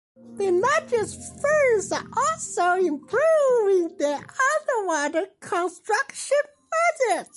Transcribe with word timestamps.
The 0.35 0.49
largest 0.49 1.39
firms 1.39 1.91
are 1.91 2.05
also 2.17 2.83
improving 2.83 3.95
their 3.97 4.17
underwater 4.17 5.27
construction 5.39 6.37
methods. 7.05 7.29